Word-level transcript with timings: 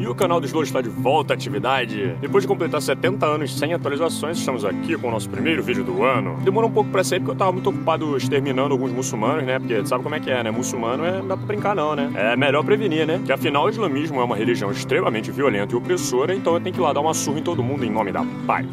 E 0.00 0.08
o 0.08 0.14
canal 0.14 0.40
dos 0.40 0.50
Louros 0.50 0.70
está 0.70 0.80
de 0.80 0.88
volta 0.88 1.34
à 1.34 1.36
atividade. 1.36 2.16
Depois 2.22 2.42
de 2.42 2.48
completar 2.48 2.80
70 2.80 3.26
anos 3.26 3.58
sem 3.58 3.74
atualizações, 3.74 4.38
estamos 4.38 4.64
aqui 4.64 4.96
com 4.96 5.08
o 5.08 5.10
nosso 5.10 5.28
primeiro 5.28 5.62
vídeo 5.62 5.84
do 5.84 6.02
ano. 6.02 6.38
Demorou 6.42 6.70
um 6.70 6.72
pouco 6.72 6.88
pra 6.88 7.04
sair 7.04 7.20
porque 7.20 7.32
eu 7.32 7.36
tava 7.36 7.52
muito 7.52 7.68
ocupado 7.68 8.16
exterminando 8.16 8.72
alguns 8.72 8.92
muçulmanos, 8.92 9.44
né? 9.44 9.58
Porque 9.58 9.84
sabe 9.84 10.02
como 10.02 10.14
é 10.14 10.20
que 10.20 10.30
é, 10.30 10.42
né? 10.42 10.50
Muçulmano 10.50 11.04
é, 11.04 11.18
não 11.18 11.28
dá 11.28 11.36
pra 11.36 11.44
brincar 11.44 11.76
não, 11.76 11.94
né? 11.94 12.10
É 12.14 12.34
melhor 12.34 12.64
prevenir, 12.64 13.06
né? 13.06 13.20
Que 13.26 13.30
afinal 13.30 13.66
o 13.66 13.68
islamismo 13.68 14.18
é 14.22 14.24
uma 14.24 14.36
religião 14.36 14.70
extremamente 14.70 15.30
violenta 15.30 15.74
e 15.74 15.76
opressora, 15.76 16.34
então 16.34 16.54
eu 16.54 16.60
tenho 16.60 16.74
que 16.74 16.80
ir 16.80 16.82
lá 16.82 16.94
dar 16.94 17.00
uma 17.00 17.12
surra 17.12 17.40
em 17.40 17.42
todo 17.42 17.62
mundo 17.62 17.84
em 17.84 17.90
nome 17.90 18.10
da 18.10 18.24
paz. 18.46 18.66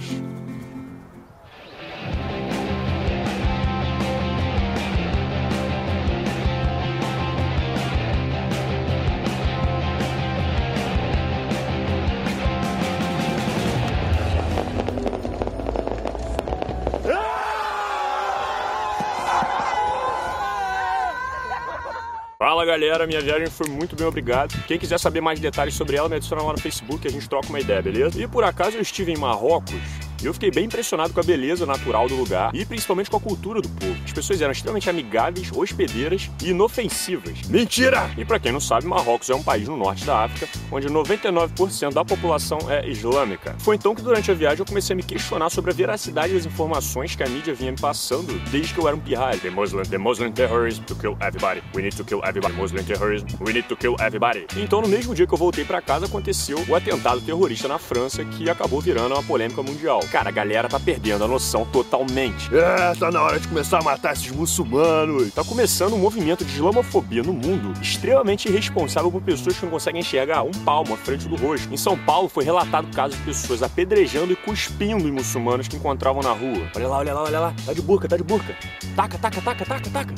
Fala 22.58 22.66
galera, 22.66 23.06
minha 23.06 23.22
viagem 23.22 23.46
foi 23.52 23.70
muito 23.70 23.96
bem 23.96 24.08
obrigado. 24.08 24.52
Quem 24.66 24.80
quiser 24.80 25.00
saber 25.00 25.22
mais 25.22 25.40
detalhes 25.40 25.76
sobre 25.76 25.96
ela, 25.96 26.10
me 26.10 26.16
adiciona 26.16 26.42
lá 26.42 26.54
no 26.54 26.58
Facebook 26.58 27.08
a 27.08 27.12
gente 27.12 27.30
troca 27.30 27.50
uma 27.50 27.60
ideia, 27.60 27.80
beleza? 27.84 28.20
E 28.20 28.28
por 28.28 28.44
acaso 28.44 28.76
eu 28.78 28.82
estive 28.82 29.12
em 29.12 29.16
Marrocos 29.16 29.76
eu 30.24 30.34
fiquei 30.34 30.52
bem 30.52 30.66
impressionado 30.66 31.14
com 31.14 31.20
a 31.20 31.24
beleza 31.24 31.66
natural 31.66 32.08
do 32.08 32.16
lugar 32.16 32.54
e 32.54 32.66
principalmente 32.66 33.10
com 33.10 33.18
a 33.18 33.22
cultura 33.22 33.62
do 33.62 33.70
povo. 33.70 33.96
As 34.04 34.12
pessoas 34.12 34.42
eram 34.42 34.52
extremamente 34.52 34.90
amigáveis, 34.90 35.52
hospedeiras 35.52 36.30
e 36.44 36.50
inofensivas. 36.50 37.42
Mentira! 37.48 38.10
E 38.18 38.26
para 38.26 38.40
quem 38.40 38.52
não 38.52 38.60
sabe, 38.60 38.88
Marrocos 38.88 39.30
é 39.30 39.36
um 39.36 39.44
país 39.44 39.68
no 39.68 39.78
norte 39.78 40.06
da 40.06 40.24
África 40.24 40.48
onde 40.72 40.88
99% 40.88 41.94
da 41.94 42.04
população 42.04 42.60
é 42.70 42.88
islâmica. 42.88 43.56
Foi 43.60 43.76
então 43.76 43.96
que 43.96 44.02
durante 44.02 44.32
a 44.32 44.34
viagem 44.34 44.60
eu 44.60 44.66
comecei 44.66 44.94
a 44.94 44.98
me 44.98 45.04
questionar 45.04 45.50
sobre 45.50 45.72
a 45.72 45.74
veracidade 45.74 46.34
das 46.34 46.46
informações 46.46 47.16
que 47.16 47.24
a 47.24 47.28
mídia 47.28 47.54
vinha 47.54 47.72
me 47.72 47.80
passando 47.80 48.34
desde 48.50 48.74
que 48.74 48.80
eu 48.80 48.88
era 48.88 48.96
um 48.96 49.00
pirralho. 49.00 49.40
The 49.40 49.50
Muslim, 49.50 49.84
the 49.84 49.98
Muslim 49.98 50.32
terrorism 50.32 50.84
to 50.84 50.96
kill 50.96 51.18
everybody. 51.22 51.62
We 51.76 51.82
need 51.82 51.96
to 51.96 52.04
kill 52.04 52.22
everybody. 52.24 52.54
Muslim 52.56 52.84
terrorism. 52.84 53.28
We 53.40 53.54
need 53.54 53.68
to 53.68 53.76
kill 53.76 53.96
everybody. 54.00 54.48
Então 54.58 54.82
no 54.82 54.88
mesmo 54.88 55.14
dia 55.14 55.28
que 55.28 55.34
eu 55.34 55.38
voltei 55.38 55.64
para 55.64 55.82
casa 55.82 56.06
aconteceu 56.06 56.64
o 56.68 56.76
atentado 56.76 57.22
terrorista 57.22 57.68
na 57.68 57.78
França 57.78 58.24
que 58.26 58.50
acabou 58.50 58.82
virando 58.82 59.14
uma 59.16 59.24
polêmica 59.24 59.62
mundial. 59.62 60.02
Cara, 60.12 60.30
a 60.30 60.32
galera 60.32 60.70
tá 60.70 60.80
perdendo 60.80 61.24
a 61.24 61.28
noção 61.28 61.66
totalmente. 61.66 62.50
É, 62.56 62.96
tá 62.96 63.12
na 63.12 63.22
hora 63.22 63.40
de 63.40 63.48
começar 63.48 63.80
a 63.80 63.84
matar 63.84 64.14
esses 64.14 64.32
muçulmanos. 64.32 65.34
Tá 65.34 65.44
começando 65.44 65.94
um 65.94 65.98
movimento 65.98 66.46
de 66.46 66.54
islamofobia 66.54 67.24
no 67.24 67.34
mundo 67.34 67.74
extremamente 67.82 68.48
irresponsável 68.48 69.12
por 69.12 69.22
pessoas 69.22 69.58
que 69.58 69.66
não 69.66 69.72
conseguem 69.72 70.00
enxergar 70.02 70.44
um 70.44 70.52
palmo 70.52 70.94
à 70.94 70.98
frente 70.98 71.28
do 71.28 71.36
rosto. 71.36 71.74
Em 71.74 71.78
São 71.78 71.98
Paulo 71.98 72.30
foi 72.30 72.44
relatado 72.44 72.88
casos 72.96 73.18
de 73.18 73.24
pessoas 73.24 73.62
apedrejando 73.62 74.32
e 74.32 74.36
cuspindo 74.36 75.08
em 75.08 75.12
muçulmanos 75.12 75.68
que 75.68 75.76
encontravam 75.76 76.22
na 76.22 76.32
rua. 76.32 76.70
Olha 76.76 76.88
lá, 76.88 76.98
olha 76.98 77.14
lá, 77.14 77.24
olha 77.24 77.40
lá. 77.40 77.54
Tá 77.66 77.74
de 77.74 77.82
burca, 77.82 78.08
tá 78.08 78.18
de 78.18 78.24
burca. 78.24 78.56
Taca, 78.96 79.18
taca, 79.18 79.42
taca, 79.42 79.66
taca, 79.66 79.90
taca. 79.90 80.14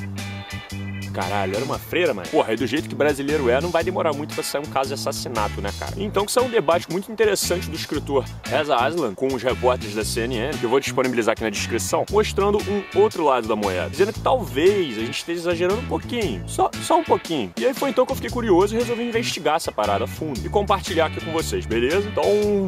Caralho, 1.20 1.54
era 1.54 1.66
uma 1.66 1.78
freira, 1.78 2.14
mano. 2.14 2.30
Porra, 2.30 2.54
e 2.54 2.56
do 2.56 2.66
jeito 2.66 2.88
que 2.88 2.96
brasileiro 2.96 3.50
é, 3.50 3.60
não 3.60 3.70
vai 3.70 3.84
demorar 3.84 4.14
muito 4.14 4.34
pra 4.34 4.42
sair 4.42 4.62
um 4.62 4.66
caso 4.66 4.88
de 4.88 4.94
assassinato, 4.94 5.62
né, 5.62 5.70
cara? 5.78 5.92
Então 5.98 6.26
que 6.26 6.32
saiu 6.32 6.46
um 6.46 6.50
debate 6.50 6.90
muito 6.90 7.12
interessante 7.12 7.70
do 7.70 7.76
escritor 7.76 8.24
Reza 8.46 8.74
Aslan 8.74 9.14
com 9.14 9.28
os 9.28 9.44
repórteres 9.44 9.94
da 9.94 10.06
CNN, 10.06 10.58
que 10.58 10.64
eu 10.64 10.70
vou 10.70 10.80
disponibilizar 10.80 11.34
aqui 11.34 11.44
na 11.44 11.50
descrição, 11.50 12.06
mostrando 12.10 12.58
um 12.58 13.00
outro 13.00 13.26
lado 13.26 13.50
da 13.50 13.56
moeda. 13.56 13.90
Dizendo 13.90 14.14
que 14.14 14.22
talvez 14.22 14.98
a 14.98 15.02
gente 15.02 15.18
esteja 15.18 15.42
exagerando 15.42 15.82
um 15.82 15.88
pouquinho. 15.88 16.42
Só, 16.48 16.72
só 16.82 17.00
um 17.00 17.04
pouquinho. 17.04 17.52
E 17.60 17.66
aí 17.66 17.74
foi 17.74 17.90
então 17.90 18.06
que 18.06 18.14
eu 18.14 18.16
fiquei 18.16 18.32
curioso 18.32 18.74
e 18.74 18.78
resolvi 18.78 19.04
investigar 19.04 19.58
essa 19.58 19.74
parada 19.74 20.06
a 20.06 20.08
fundo 20.08 20.40
e 20.46 20.48
compartilhar 20.48 21.08
aqui 21.08 21.20
com 21.20 21.34
vocês, 21.34 21.66
beleza? 21.66 22.08
Então, 22.08 22.24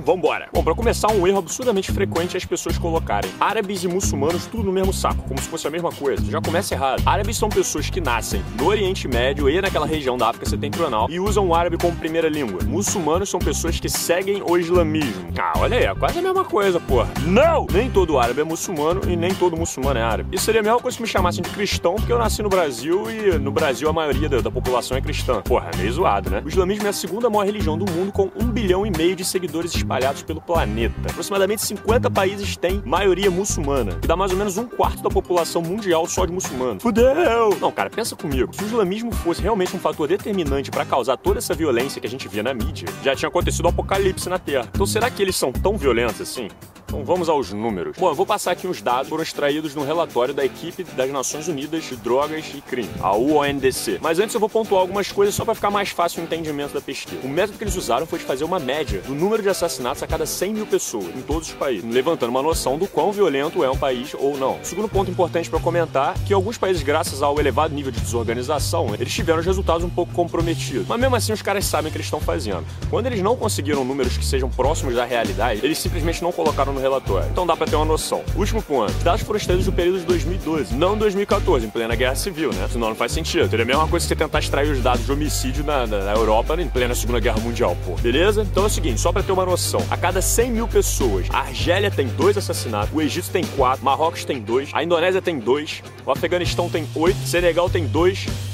vambora. 0.05 0.49
Bom, 0.51 0.61
pra 0.61 0.75
começar, 0.75 1.09
um 1.09 1.25
erro 1.25 1.37
absurdamente 1.39 1.89
frequente 1.93 2.35
é 2.35 2.37
as 2.37 2.45
pessoas 2.45 2.77
colocarem 2.77 3.31
árabes 3.39 3.85
e 3.85 3.87
muçulmanos 3.87 4.45
tudo 4.45 4.63
no 4.63 4.73
mesmo 4.73 4.91
saco, 4.91 5.23
como 5.25 5.41
se 5.41 5.47
fosse 5.47 5.65
a 5.67 5.71
mesma 5.71 5.91
coisa. 5.93 6.29
Já 6.29 6.41
começa 6.41 6.73
errado. 6.73 7.01
Árabes 7.05 7.37
são 7.37 7.47
pessoas 7.47 7.89
que 7.89 8.01
nascem 8.01 8.40
no 8.57 8.67
Oriente 8.67 9.07
Médio 9.07 9.49
e 9.49 9.61
naquela 9.61 9.85
região 9.85 10.17
da 10.17 10.29
África 10.29 10.49
Setentrional 10.49 11.07
e 11.09 11.19
usam 11.19 11.47
o 11.47 11.55
árabe 11.55 11.77
como 11.77 11.95
primeira 11.95 12.29
língua. 12.29 12.59
Muçulmanos 12.63 13.29
são 13.29 13.39
pessoas 13.39 13.79
que 13.79 13.89
seguem 13.89 14.41
o 14.45 14.57
islamismo. 14.57 15.27
Ah, 15.37 15.53
olha 15.57 15.77
aí, 15.77 15.85
é 15.85 15.95
quase 15.95 16.19
a 16.19 16.21
mesma 16.21 16.43
coisa, 16.43 16.79
porra. 16.79 17.09
Não! 17.25 17.65
Nem 17.71 17.89
todo 17.89 18.19
árabe 18.19 18.41
é 18.41 18.43
muçulmano 18.43 19.01
e 19.09 19.15
nem 19.15 19.33
todo 19.33 19.57
muçulmano 19.57 19.99
é 19.99 20.03
árabe. 20.03 20.35
Isso 20.35 20.45
seria 20.45 20.61
a 20.61 20.63
mesma 20.63 20.79
coisa 20.79 20.97
se 20.97 21.01
me 21.01 21.07
chamassem 21.07 21.41
de 21.41 21.49
cristão, 21.49 21.95
porque 21.95 22.11
eu 22.11 22.17
nasci 22.17 22.41
no 22.41 22.49
Brasil 22.49 23.09
e 23.09 23.37
no 23.37 23.51
Brasil 23.51 23.89
a 23.89 23.93
maioria 23.93 24.29
da, 24.29 24.41
da 24.41 24.51
população 24.51 24.97
é 24.97 25.01
cristã. 25.01 25.41
Porra, 25.41 25.69
é 25.73 25.77
meio 25.77 25.91
zoado, 25.91 26.29
né? 26.29 26.41
O 26.45 26.47
islamismo 26.47 26.85
é 26.85 26.89
a 26.89 26.93
segunda 26.93 27.29
maior 27.29 27.45
religião 27.45 27.77
do 27.77 27.89
mundo 27.91 28.11
com 28.11 28.29
um 28.35 28.45
bilhão 28.45 28.85
e 28.85 28.91
meio 28.91 29.15
de 29.15 29.25
seguidores 29.25 29.73
espalhados 29.75 30.23
pelo 30.23 30.41
planeta. 30.41 30.93
Aproximadamente 31.09 31.61
50 31.61 32.09
países 32.09 32.55
têm 32.57 32.81
maioria 32.85 33.31
muçulmana, 33.31 33.95
que 34.01 34.07
dá 34.07 34.15
mais 34.15 34.31
ou 34.31 34.37
menos 34.37 34.57
um 34.57 34.67
quarto 34.67 35.01
da 35.01 35.09
população 35.09 35.61
mundial 35.61 36.05
só 36.07 36.25
de 36.25 36.31
muçulmanos. 36.31 36.83
Fudeu! 36.83 37.57
Não, 37.59 37.71
cara, 37.71 37.89
pensa 37.89 38.15
comigo. 38.21 38.55
Se 38.55 38.63
o 38.63 38.67
islamismo 38.67 39.11
fosse 39.11 39.41
realmente 39.41 39.75
um 39.75 39.79
fator 39.79 40.07
determinante 40.07 40.69
para 40.69 40.85
causar 40.85 41.17
toda 41.17 41.39
essa 41.39 41.53
violência 41.53 41.99
que 41.99 42.07
a 42.07 42.09
gente 42.09 42.27
via 42.27 42.43
na 42.43 42.53
mídia, 42.53 42.87
já 43.03 43.15
tinha 43.15 43.29
acontecido 43.29 43.65
o 43.65 43.67
um 43.67 43.71
apocalipse 43.71 44.29
na 44.29 44.39
Terra. 44.39 44.69
Então 44.73 44.85
será 44.85 45.09
que 45.09 45.21
eles 45.21 45.35
são 45.35 45.51
tão 45.51 45.77
violentos 45.77 46.21
assim? 46.21 46.47
Então 46.91 47.05
vamos 47.05 47.29
aos 47.29 47.53
números. 47.53 47.95
Bom, 47.97 48.09
eu 48.09 48.15
vou 48.15 48.25
passar 48.25 48.51
aqui 48.51 48.67
uns 48.67 48.81
dados 48.81 49.03
que 49.03 49.09
foram 49.11 49.23
extraídos 49.23 49.73
no 49.73 49.85
relatório 49.85 50.33
da 50.33 50.43
equipe 50.43 50.83
das 50.83 51.09
Nações 51.09 51.47
Unidas 51.47 51.85
de 51.85 51.95
Drogas 51.95 52.43
e 52.53 52.59
Crime, 52.59 52.89
a 52.99 53.15
UONDC. 53.15 53.99
Mas 54.01 54.19
antes 54.19 54.33
eu 54.33 54.41
vou 54.41 54.49
pontuar 54.49 54.81
algumas 54.81 55.09
coisas 55.09 55.33
só 55.33 55.45
para 55.45 55.55
ficar 55.55 55.71
mais 55.71 55.87
fácil 55.87 56.21
o 56.21 56.25
entendimento 56.25 56.73
da 56.73 56.81
pesquisa. 56.81 57.21
O 57.23 57.29
método 57.29 57.57
que 57.57 57.63
eles 57.63 57.77
usaram 57.77 58.05
foi 58.05 58.19
de 58.19 58.25
fazer 58.25 58.43
uma 58.43 58.59
média 58.59 58.99
do 59.03 59.15
número 59.15 59.41
de 59.41 59.47
assassinatos 59.47 60.03
a 60.03 60.07
cada 60.07 60.25
100 60.25 60.53
mil 60.53 60.67
pessoas 60.67 61.15
em 61.15 61.21
todos 61.21 61.47
os 61.47 61.53
países, 61.53 61.89
levantando 61.89 62.29
uma 62.29 62.41
noção 62.41 62.77
do 62.77 62.85
quão 62.85 63.13
violento 63.13 63.63
é 63.63 63.71
um 63.71 63.77
país 63.77 64.13
ou 64.13 64.35
não. 64.35 64.59
O 64.59 64.65
segundo 64.65 64.89
ponto 64.89 65.09
importante 65.09 65.49
para 65.49 65.61
comentar 65.61 66.13
que 66.25 66.33
alguns 66.33 66.57
países, 66.57 66.83
graças 66.83 67.23
ao 67.23 67.39
elevado 67.39 67.73
nível 67.73 67.93
de 67.93 68.01
desorganização, 68.11 68.93
eles 68.99 69.13
tiveram 69.13 69.39
os 69.39 69.45
resultados 69.45 69.83
um 69.83 69.89
pouco 69.89 70.13
comprometidos. 70.13 70.87
Mas 70.87 70.99
mesmo 70.99 71.15
assim 71.15 71.33
os 71.33 71.41
caras 71.41 71.65
sabem 71.65 71.89
o 71.89 71.91
que 71.91 71.97
eles 71.97 72.07
estão 72.07 72.19
fazendo. 72.19 72.63
Quando 72.89 73.07
eles 73.07 73.21
não 73.21 73.35
conseguiram 73.35 73.83
números 73.83 74.17
que 74.17 74.25
sejam 74.25 74.49
próximos 74.49 74.95
da 74.95 75.05
realidade, 75.05 75.61
eles 75.63 75.77
simplesmente 75.77 76.21
não 76.21 76.31
colocaram 76.31 76.73
no 76.73 76.79
relatório. 76.79 77.29
Então 77.31 77.47
dá 77.47 77.55
pra 77.55 77.65
ter 77.65 77.75
uma 77.75 77.85
noção. 77.85 78.21
Último 78.35 78.61
ponto. 78.61 78.91
Os 78.91 79.03
dados 79.03 79.21
foram 79.21 79.37
extraídos 79.37 79.65
do 79.65 79.71
período 79.71 79.99
de 79.99 80.05
2012, 80.05 80.75
não 80.75 80.97
2014, 80.97 81.65
em 81.65 81.69
plena 81.69 81.95
guerra 81.95 82.15
civil, 82.15 82.51
né? 82.53 82.67
Senão 82.71 82.89
não 82.89 82.95
faz 82.95 83.11
sentido. 83.11 83.49
Seria 83.49 83.63
a 83.63 83.67
mesma 83.67 83.87
coisa 83.87 84.05
que 84.05 84.09
você 84.09 84.15
tentar 84.15 84.39
extrair 84.39 84.71
os 84.71 84.81
dados 84.81 85.05
de 85.05 85.11
homicídio 85.11 85.63
na, 85.63 85.87
na, 85.87 85.99
na 85.99 86.13
Europa 86.13 86.59
em 86.59 86.67
plena 86.67 86.93
Segunda 86.93 87.19
Guerra 87.19 87.39
Mundial, 87.39 87.77
pô. 87.85 87.95
Beleza? 87.95 88.41
Então 88.43 88.63
é 88.63 88.67
o 88.67 88.69
seguinte, 88.69 88.99
só 88.99 89.11
pra 89.11 89.23
ter 89.23 89.31
uma 89.31 89.45
noção. 89.45 89.85
A 89.89 89.97
cada 89.97 90.21
100 90.21 90.51
mil 90.51 90.67
pessoas, 90.67 91.27
a 91.29 91.39
Argélia 91.39 91.89
tem 91.89 92.07
dois 92.07 92.37
assassinatos, 92.37 92.93
o 92.93 93.01
Egito 93.01 93.29
tem 93.29 93.43
quatro, 93.43 93.83
Marrocos 93.83 94.25
tem 94.25 94.39
dois, 94.39 94.69
a 94.73 94.83
Indonésia 94.83 95.21
tem 95.21 95.39
dois, 95.39 95.81
o 96.05 96.11
Afeganistão 96.11 96.69
tem 96.69 96.87
oito, 96.95 97.19
Senegal 97.25 97.69
tem 97.69 97.85
dois, 97.85 98.00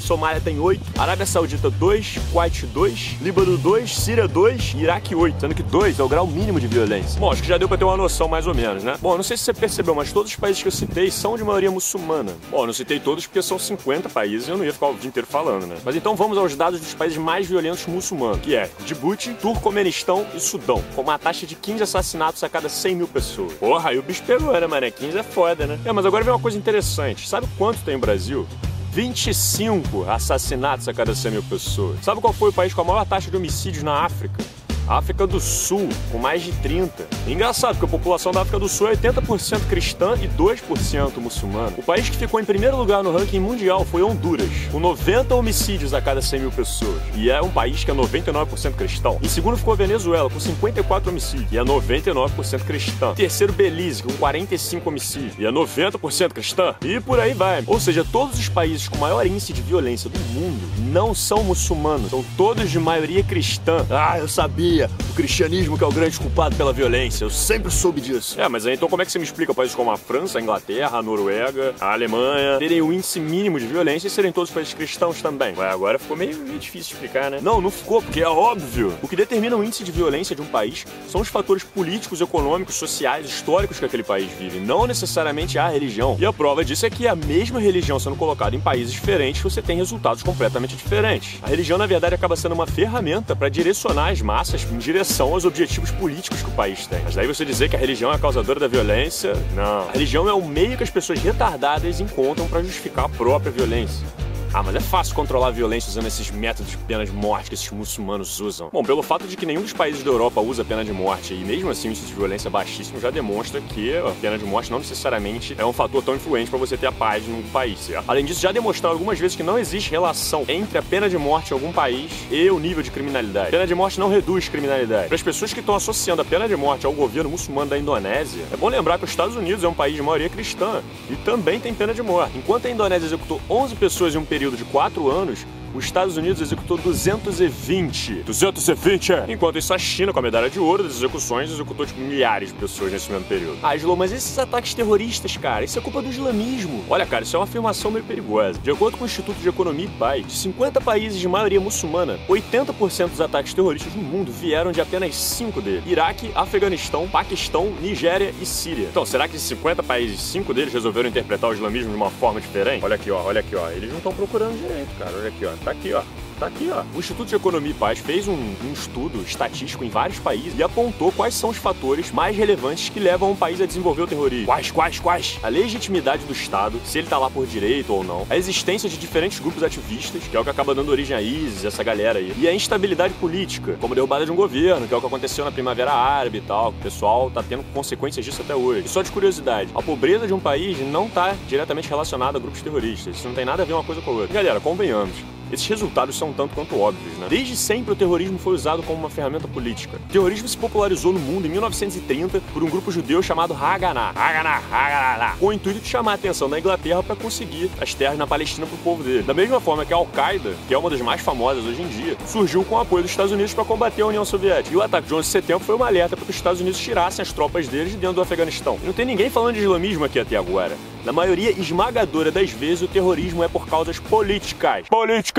Somália 0.00 0.40
tem 0.40 0.58
oito, 0.58 0.82
Arábia 0.98 1.26
Saudita 1.26 1.68
dois, 1.68 2.18
Kuwait 2.32 2.64
dois, 2.66 3.16
Líbano 3.20 3.58
dois, 3.58 3.94
Síria 3.94 4.26
dois, 4.26 4.74
Iraque 4.74 5.14
oito, 5.14 5.40
sendo 5.40 5.54
que 5.54 5.62
dois 5.62 5.98
é 5.98 6.02
o 6.02 6.08
grau 6.08 6.26
mínimo 6.26 6.58
de 6.58 6.66
violência. 6.66 7.20
Bom, 7.20 7.30
acho 7.30 7.42
que 7.42 7.48
já 7.48 7.58
deu 7.58 7.68
pra 7.68 7.76
ter 7.76 7.84
uma 7.84 7.96
noção 7.96 8.26
mais 8.26 8.46
ou 8.46 8.54
menos, 8.54 8.82
né? 8.82 8.96
Bom, 9.00 9.16
não 9.16 9.22
sei 9.22 9.36
se 9.36 9.44
você 9.44 9.52
percebeu, 9.52 9.94
mas 9.94 10.12
todos 10.12 10.30
os 10.30 10.36
países 10.36 10.62
que 10.62 10.68
eu 10.68 10.72
citei 10.72 11.10
são 11.10 11.36
de 11.36 11.44
maioria 11.44 11.70
muçulmana. 11.70 12.32
Bom, 12.50 12.66
não 12.66 12.72
citei 12.72 12.98
todos 12.98 13.26
porque 13.26 13.42
são 13.42 13.58
50 13.58 14.08
países 14.08 14.48
e 14.48 14.50
eu 14.50 14.56
não 14.56 14.64
ia 14.64 14.72
ficar 14.72 14.88
o 14.88 14.94
dia 14.94 15.08
inteiro 15.08 15.28
falando, 15.30 15.66
né? 15.66 15.76
Mas 15.84 15.94
então 15.94 16.16
vamos 16.16 16.38
aos 16.38 16.56
dados 16.56 16.80
dos 16.80 16.94
países 16.94 17.18
mais 17.18 17.46
violentos 17.46 17.86
muçulmanos, 17.86 18.40
que 18.40 18.54
é 18.54 18.70
Djibouti, 18.84 19.34
Turcomenistão 19.34 20.26
e 20.34 20.40
Sudão, 20.40 20.82
com 20.94 21.02
uma 21.02 21.18
taxa 21.18 21.46
de 21.46 21.54
15 21.54 21.82
assassinatos 21.82 22.42
a 22.42 22.48
cada 22.48 22.68
100 22.68 22.96
mil 22.96 23.08
pessoas. 23.08 23.52
Porra, 23.54 23.90
aí 23.90 23.98
o 23.98 24.02
bicho 24.02 24.22
pegou, 24.22 24.52
né, 24.52 24.66
mané? 24.66 24.90
15 24.90 25.18
é 25.18 25.22
foda, 25.22 25.66
né? 25.66 25.78
É, 25.84 25.92
mas 25.92 26.06
agora 26.06 26.24
vem 26.24 26.32
uma 26.32 26.40
coisa 26.40 26.56
interessante. 26.56 27.28
Sabe 27.28 27.46
quanto 27.56 27.80
tem 27.80 27.96
o 27.96 27.98
Brasil? 27.98 28.46
25 28.92 30.08
assassinatos 30.10 30.88
a 30.88 30.94
cada 30.94 31.14
100 31.14 31.32
mil 31.32 31.42
pessoas. 31.42 31.98
Sabe 32.02 32.20
qual 32.20 32.32
foi 32.32 32.50
o 32.50 32.52
país 32.52 32.72
com 32.74 32.80
a 32.80 32.84
maior 32.84 33.04
taxa 33.04 33.30
de 33.30 33.36
homicídios 33.36 33.82
na 33.82 34.04
África? 34.04 34.42
África 34.88 35.26
do 35.26 35.38
Sul, 35.38 35.88
com 36.10 36.18
mais 36.18 36.42
de 36.42 36.52
30. 36.52 37.06
Engraçado, 37.26 37.76
porque 37.76 37.86
a 37.86 37.98
população 37.98 38.32
da 38.32 38.40
África 38.40 38.58
do 38.58 38.68
Sul 38.68 38.88
é 38.88 38.96
80% 38.96 39.66
cristã 39.68 40.14
e 40.20 40.28
2% 40.28 41.18
muçulmana. 41.18 41.74
O 41.76 41.82
país 41.82 42.08
que 42.08 42.16
ficou 42.16 42.40
em 42.40 42.44
primeiro 42.44 42.76
lugar 42.76 43.02
no 43.02 43.12
ranking 43.12 43.40
mundial 43.40 43.84
foi 43.84 44.02
Honduras, 44.02 44.48
com 44.72 44.80
90 44.80 45.34
homicídios 45.34 45.92
a 45.92 46.00
cada 46.00 46.22
100 46.22 46.40
mil 46.40 46.50
pessoas. 46.50 47.00
E 47.14 47.30
é 47.30 47.40
um 47.42 47.50
país 47.50 47.84
que 47.84 47.90
é 47.90 47.94
99% 47.94 48.72
cristão. 48.72 49.18
Em 49.22 49.28
segundo 49.28 49.56
ficou 49.56 49.74
a 49.74 49.76
Venezuela, 49.76 50.30
com 50.30 50.40
54 50.40 51.10
homicídios, 51.10 51.52
e 51.52 51.58
é 51.58 51.62
99% 51.62 52.60
cristã. 52.64 53.14
Terceiro, 53.14 53.52
Belize, 53.52 54.02
com 54.02 54.12
45 54.14 54.88
homicídios, 54.88 55.34
e 55.38 55.44
é 55.44 55.50
90% 55.50 56.32
cristã. 56.32 56.74
E 56.82 57.00
por 57.00 57.20
aí 57.20 57.34
vai. 57.34 57.62
Ou 57.66 57.78
seja, 57.78 58.04
todos 58.10 58.38
os 58.38 58.48
países 58.48 58.88
com 58.88 58.96
maior 58.98 59.26
índice 59.26 59.52
de 59.52 59.60
violência 59.60 60.08
do 60.08 60.18
mundo 60.18 60.60
não 60.90 61.14
são 61.14 61.44
muçulmanos, 61.44 62.10
são 62.10 62.24
todos 62.36 62.70
de 62.70 62.78
maioria 62.78 63.22
cristã. 63.22 63.84
Ah, 63.90 64.18
eu 64.18 64.28
sabia! 64.28 64.77
O 64.86 65.14
cristianismo 65.14 65.76
que 65.76 65.84
é 65.84 65.86
o 65.86 65.92
grande 65.92 66.18
culpado 66.18 66.54
pela 66.56 66.72
violência. 66.72 67.24
Eu 67.24 67.30
sempre 67.30 67.70
soube 67.70 68.00
disso. 68.00 68.40
É, 68.40 68.48
mas 68.48 68.66
aí 68.66 68.74
então 68.74 68.88
como 68.88 69.02
é 69.02 69.04
que 69.04 69.12
você 69.12 69.18
me 69.18 69.24
explica 69.24 69.54
países 69.54 69.74
como 69.74 69.90
a 69.90 69.96
França, 69.96 70.38
a 70.38 70.42
Inglaterra, 70.42 70.98
a 70.98 71.02
Noruega, 71.02 71.74
a 71.80 71.92
Alemanha 71.92 72.58
terem 72.58 72.80
o 72.80 72.86
um 72.86 72.92
índice 72.92 73.18
mínimo 73.18 73.58
de 73.58 73.66
violência 73.66 74.06
e 74.06 74.10
serem 74.10 74.32
todos 74.32 74.50
países 74.50 74.74
cristãos 74.74 75.20
também? 75.20 75.54
Ué, 75.56 75.70
agora 75.70 75.98
ficou 75.98 76.16
meio, 76.16 76.36
meio 76.38 76.58
difícil 76.58 76.94
explicar, 76.94 77.30
né? 77.30 77.40
Não, 77.42 77.60
não 77.60 77.70
ficou, 77.70 78.02
porque 78.02 78.20
é 78.20 78.28
óbvio. 78.28 78.94
O 79.02 79.08
que 79.08 79.16
determina 79.16 79.56
o 79.56 79.64
índice 79.64 79.84
de 79.84 79.90
violência 79.90 80.34
de 80.34 80.42
um 80.42 80.46
país 80.46 80.86
são 81.08 81.20
os 81.20 81.28
fatores 81.28 81.62
políticos, 81.62 82.20
econômicos, 82.20 82.74
sociais, 82.74 83.26
históricos 83.26 83.78
que 83.78 83.84
aquele 83.84 84.02
país 84.02 84.30
vive, 84.38 84.60
não 84.60 84.86
necessariamente 84.86 85.58
a 85.58 85.68
religião. 85.68 86.16
E 86.18 86.26
a 86.26 86.32
prova 86.32 86.64
disso 86.64 86.86
é 86.86 86.90
que 86.90 87.06
a 87.06 87.16
mesma 87.16 87.60
religião 87.60 87.98
sendo 87.98 88.16
colocada 88.16 88.54
em 88.54 88.60
países 88.60 88.92
diferentes, 88.92 89.42
você 89.42 89.62
tem 89.62 89.76
resultados 89.76 90.22
completamente 90.22 90.76
diferentes. 90.76 91.38
A 91.42 91.48
religião, 91.48 91.78
na 91.78 91.86
verdade, 91.86 92.14
acaba 92.14 92.36
sendo 92.36 92.54
uma 92.54 92.66
ferramenta 92.66 93.34
para 93.34 93.48
direcionar 93.48 94.10
as 94.10 94.20
massas 94.20 94.64
em 94.70 94.78
direção 94.78 95.32
aos 95.32 95.44
objetivos 95.44 95.90
políticos 95.90 96.42
que 96.42 96.48
o 96.48 96.52
país 96.52 96.86
tem. 96.86 97.00
Mas 97.04 97.14
daí 97.14 97.26
você 97.26 97.44
dizer 97.44 97.68
que 97.68 97.76
a 97.76 97.78
religião 97.78 98.12
é 98.12 98.14
a 98.14 98.18
causadora 98.18 98.60
da 98.60 98.68
violência, 98.68 99.34
não. 99.54 99.88
A 99.88 99.92
religião 99.92 100.28
é 100.28 100.32
o 100.32 100.44
meio 100.44 100.76
que 100.76 100.82
as 100.82 100.90
pessoas 100.90 101.20
retardadas 101.20 102.00
encontram 102.00 102.46
para 102.48 102.62
justificar 102.62 103.06
a 103.06 103.08
própria 103.08 103.50
violência. 103.50 104.06
Ah, 104.52 104.62
mas 104.62 104.74
é 104.74 104.80
fácil 104.80 105.14
controlar 105.14 105.48
a 105.48 105.50
violência 105.50 105.90
usando 105.90 106.06
esses 106.06 106.30
métodos 106.30 106.70
de 106.70 106.78
pena 106.78 107.04
de 107.04 107.12
morte 107.12 107.50
que 107.50 107.54
esses 107.54 107.70
muçulmanos 107.70 108.40
usam. 108.40 108.70
Bom, 108.72 108.82
pelo 108.82 109.02
fato 109.02 109.26
de 109.26 109.36
que 109.36 109.44
nenhum 109.44 109.60
dos 109.60 109.74
países 109.74 110.02
da 110.02 110.10
Europa 110.10 110.40
usa 110.40 110.64
pena 110.64 110.84
de 110.84 110.92
morte 110.92 111.34
e 111.34 111.44
mesmo 111.44 111.70
assim 111.70 111.88
o 111.88 111.90
índice 111.90 112.06
de 112.06 112.14
violência 112.14 112.48
baixíssimo 112.48 112.98
já 112.98 113.10
demonstra 113.10 113.60
que 113.60 113.94
a 113.96 114.10
pena 114.20 114.38
de 114.38 114.46
morte 114.46 114.70
não 114.70 114.78
necessariamente 114.78 115.54
é 115.58 115.64
um 115.64 115.72
fator 115.72 116.02
tão 116.02 116.16
influente 116.16 116.48
para 116.48 116.58
você 116.58 116.78
ter 116.78 116.86
a 116.86 116.92
paz 116.92 117.26
num 117.26 117.42
país, 117.50 117.78
certo? 117.78 118.04
Além 118.08 118.24
disso, 118.24 118.40
já 118.40 118.50
demonstraram 118.50 118.94
algumas 118.94 119.18
vezes 119.18 119.36
que 119.36 119.42
não 119.42 119.58
existe 119.58 119.90
relação 119.90 120.44
entre 120.48 120.78
a 120.78 120.82
pena 120.82 121.10
de 121.10 121.18
morte 121.18 121.50
em 121.50 121.54
algum 121.54 121.72
país 121.72 122.10
e 122.30 122.50
o 122.50 122.58
nível 122.58 122.82
de 122.82 122.90
criminalidade. 122.90 123.50
Pena 123.50 123.66
de 123.66 123.74
morte 123.74 124.00
não 124.00 124.08
reduz 124.08 124.48
criminalidade. 124.48 125.08
Para 125.08 125.14
as 125.14 125.22
pessoas 125.22 125.52
que 125.52 125.60
estão 125.60 125.74
associando 125.74 126.22
a 126.22 126.24
pena 126.24 126.48
de 126.48 126.56
morte 126.56 126.86
ao 126.86 126.92
governo 126.92 127.30
muçulmano 127.30 127.68
da 127.68 127.78
Indonésia, 127.78 128.44
é 128.50 128.56
bom 128.56 128.68
lembrar 128.68 128.98
que 128.98 129.04
os 129.04 129.10
Estados 129.10 129.36
Unidos 129.36 129.62
é 129.62 129.68
um 129.68 129.74
país 129.74 129.94
de 129.94 130.02
maioria 130.02 130.30
cristã 130.30 130.82
e 131.10 131.16
também 131.16 131.60
tem 131.60 131.74
pena 131.74 131.92
de 131.92 132.02
morte. 132.02 132.38
Enquanto 132.38 132.66
a 132.66 132.70
Indonésia 132.70 133.06
executou 133.06 133.40
11 133.50 133.76
pessoas 133.76 134.14
em 134.14 134.18
um 134.18 134.24
período 134.24 134.37
de 134.38 134.64
4 134.64 135.10
anos, 135.10 135.44
os 135.74 135.84
Estados 135.84 136.16
Unidos 136.16 136.40
executou 136.40 136.78
220. 136.78 138.22
220, 138.24 139.12
é? 139.12 139.24
Enquanto 139.28 139.58
isso, 139.58 139.72
a 139.72 139.78
China, 139.78 140.12
com 140.12 140.18
a 140.18 140.22
medalha 140.22 140.50
de 140.50 140.58
ouro 140.58 140.82
das 140.82 140.96
execuções, 140.96 141.50
executou 141.50 141.86
tipo, 141.86 142.00
milhares 142.00 142.48
de 142.52 142.54
pessoas 142.54 142.92
nesse 142.92 143.10
mesmo 143.10 143.26
período. 143.26 143.58
Ah, 143.62 143.76
Slow, 143.76 143.96
mas 143.96 144.12
esses 144.12 144.38
ataques 144.38 144.74
terroristas, 144.74 145.36
cara, 145.36 145.64
isso 145.64 145.78
é 145.78 145.82
culpa 145.82 146.02
do 146.02 146.08
islamismo. 146.08 146.84
Olha, 146.88 147.06
cara, 147.06 147.24
isso 147.24 147.36
é 147.36 147.38
uma 147.38 147.44
afirmação 147.44 147.90
meio 147.90 148.04
perigosa. 148.04 148.58
De 148.58 148.70
acordo 148.70 148.96
com 148.96 149.04
o 149.04 149.06
Instituto 149.06 149.38
de 149.38 149.48
Economia 149.48 149.86
e 149.86 149.98
Paz, 149.98 150.26
de 150.26 150.32
50 150.32 150.80
países 150.80 151.18
de 151.18 151.28
maioria 151.28 151.60
muçulmana, 151.60 152.18
80% 152.28 153.08
dos 153.08 153.20
ataques 153.20 153.54
terroristas 153.54 153.94
no 153.94 154.02
mundo 154.02 154.32
vieram 154.32 154.72
de 154.72 154.80
apenas 154.80 155.14
5 155.14 155.60
deles: 155.60 155.82
Iraque, 155.86 156.30
Afeganistão, 156.34 157.08
Paquistão, 157.08 157.72
Nigéria 157.80 158.34
e 158.40 158.46
Síria. 158.46 158.88
Então, 158.90 159.04
será 159.04 159.28
que 159.28 159.36
esses 159.36 159.48
50 159.48 159.82
países, 159.82 160.20
5 160.20 160.52
deles 160.54 160.72
resolveram 160.72 161.08
interpretar 161.08 161.50
o 161.50 161.52
islamismo 161.52 161.90
de 161.90 161.96
uma 161.96 162.10
forma 162.10 162.40
diferente? 162.40 162.84
Olha 162.84 162.94
aqui, 162.94 163.10
ó, 163.10 163.22
olha 163.22 163.40
aqui, 163.40 163.54
ó. 163.54 163.70
Eles 163.70 163.90
não 163.90 163.98
estão 163.98 164.12
procurando 164.12 164.58
direito, 164.58 164.88
cara. 164.98 165.12
Olha 165.16 165.28
aqui, 165.28 165.44
ó. 165.44 165.50
Tá 165.64 165.70
aqui, 165.72 165.92
ó. 165.92 166.02
Tá 166.38 166.46
aqui, 166.46 166.70
ó. 166.72 166.84
O 166.94 167.00
Instituto 167.00 167.26
de 167.26 167.34
Economia 167.34 167.72
e 167.72 167.74
Paz 167.74 167.98
fez 167.98 168.28
um, 168.28 168.32
um, 168.34 168.72
estudo 168.72 169.20
estatístico 169.22 169.84
em 169.84 169.88
vários 169.88 170.20
países 170.20 170.56
e 170.56 170.62
apontou 170.62 171.10
quais 171.10 171.34
são 171.34 171.50
os 171.50 171.56
fatores 171.56 172.12
mais 172.12 172.36
relevantes 172.36 172.88
que 172.88 173.00
levam 173.00 173.32
um 173.32 173.36
país 173.36 173.60
a 173.60 173.66
desenvolver 173.66 174.02
o 174.02 174.06
terrorismo. 174.06 174.46
Quais, 174.46 174.70
quais, 174.70 175.00
quais? 175.00 175.38
A 175.42 175.48
legitimidade 175.48 176.24
do 176.24 176.32
Estado, 176.32 176.80
se 176.84 176.98
ele 176.98 177.08
tá 177.08 177.18
lá 177.18 177.28
por 177.28 177.44
direito 177.44 177.92
ou 177.92 178.04
não. 178.04 178.24
A 178.30 178.36
existência 178.36 178.88
de 178.88 178.96
diferentes 178.96 179.40
grupos 179.40 179.64
ativistas, 179.64 180.22
que 180.28 180.36
é 180.36 180.38
o 180.38 180.44
que 180.44 180.50
acaba 180.50 180.76
dando 180.76 180.90
origem 180.90 181.16
a 181.16 181.20
ISIS, 181.20 181.64
essa 181.64 181.82
galera 181.82 182.20
aí. 182.20 182.32
E 182.38 182.46
a 182.46 182.54
instabilidade 182.54 183.14
política, 183.14 183.76
como 183.80 183.96
derrubada 183.96 184.24
de 184.24 184.30
um 184.30 184.36
governo, 184.36 184.86
que 184.86 184.94
é 184.94 184.96
o 184.96 185.00
que 185.00 185.06
aconteceu 185.08 185.44
na 185.44 185.50
Primavera 185.50 185.92
Árabe 185.92 186.38
e 186.38 186.42
tal. 186.42 186.68
O 186.68 186.74
pessoal 186.74 187.32
tá 187.32 187.42
tendo 187.42 187.64
consequências 187.74 188.24
disso 188.24 188.42
até 188.42 188.54
hoje. 188.54 188.86
E 188.86 188.88
só 188.88 189.02
de 189.02 189.10
curiosidade, 189.10 189.70
a 189.74 189.82
pobreza 189.82 190.24
de 190.24 190.32
um 190.32 190.40
país 190.40 190.78
não 190.78 191.08
tá 191.08 191.34
diretamente 191.48 191.88
relacionada 191.88 192.38
a 192.38 192.40
grupos 192.40 192.62
terroristas. 192.62 193.16
Isso 193.16 193.26
não 193.26 193.34
tem 193.34 193.44
nada 193.44 193.64
a 193.64 193.66
ver 193.66 193.72
uma 193.72 193.82
coisa 193.82 194.00
com 194.00 194.12
a 194.12 194.14
outra. 194.14 194.32
Galera, 194.32 194.60
convenhamos. 194.60 195.16
Esses 195.52 195.66
resultados 195.66 196.16
são 196.16 196.32
tanto 196.32 196.54
quanto 196.54 196.78
óbvios, 196.78 197.16
né? 197.18 197.26
Desde 197.28 197.56
sempre 197.56 197.92
o 197.92 197.96
terrorismo 197.96 198.38
foi 198.38 198.54
usado 198.54 198.82
como 198.82 198.98
uma 198.98 199.10
ferramenta 199.10 199.48
política. 199.48 199.98
O 200.08 200.12
terrorismo 200.12 200.48
se 200.48 200.56
popularizou 200.56 201.12
no 201.12 201.18
mundo 201.18 201.46
em 201.46 201.50
1930 201.50 202.40
por 202.52 202.62
um 202.62 202.68
grupo 202.68 202.92
judeu 202.92 203.22
chamado 203.22 203.54
Haganah, 203.54 204.10
Haganah, 204.14 204.62
Haganah, 204.70 205.36
com 205.38 205.46
o 205.46 205.52
intuito 205.52 205.80
de 205.80 205.88
chamar 205.88 206.12
a 206.12 206.14
atenção 206.14 206.50
da 206.50 206.58
Inglaterra 206.58 207.02
para 207.02 207.16
conseguir 207.16 207.70
as 207.80 207.94
terras 207.94 208.18
na 208.18 208.26
Palestina 208.26 208.66
para 208.66 208.76
o 208.76 208.78
povo 208.78 209.02
dele. 209.02 209.22
Da 209.22 209.34
mesma 209.34 209.60
forma 209.60 209.84
que 209.84 209.92
a 209.92 209.96
Al-Qaeda, 209.96 210.54
que 210.66 210.74
é 210.74 210.78
uma 210.78 210.90
das 210.90 211.00
mais 211.00 211.20
famosas 211.20 211.64
hoje 211.64 211.82
em 211.82 211.88
dia, 211.88 212.16
surgiu 212.26 212.64
com 212.64 212.74
o 212.74 212.80
apoio 212.80 213.02
dos 213.02 213.10
Estados 213.10 213.32
Unidos 213.32 213.54
para 213.54 213.64
combater 213.64 214.02
a 214.02 214.06
União 214.06 214.24
Soviética. 214.24 214.74
E 214.74 214.76
o 214.76 214.82
ataque 214.82 215.08
de 215.08 215.14
11 215.14 215.22
de 215.22 215.32
setembro 215.32 215.64
foi 215.64 215.74
uma 215.74 215.86
alerta 215.86 216.16
para 216.16 216.24
que 216.24 216.30
os 216.30 216.36
Estados 216.36 216.60
Unidos 216.60 216.78
tirassem 216.78 217.22
as 217.22 217.32
tropas 217.32 217.68
deles 217.68 217.92
de 217.92 217.96
dentro 217.96 218.16
do 218.16 218.22
Afeganistão. 218.22 218.78
E 218.82 218.86
não 218.86 218.92
tem 218.92 219.06
ninguém 219.06 219.30
falando 219.30 219.54
de 219.54 219.60
islamismo 219.60 220.04
aqui 220.04 220.18
até 220.18 220.36
agora. 220.36 220.76
Na 221.04 221.12
maioria 221.12 221.50
esmagadora 221.52 222.30
das 222.30 222.50
vezes, 222.50 222.82
o 222.82 222.88
terrorismo 222.88 223.42
é 223.42 223.48
por 223.48 223.66
causas 223.66 223.98
políticas. 223.98 224.84